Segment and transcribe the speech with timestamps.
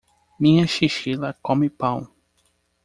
[0.39, 2.11] Minha chinchila come pão.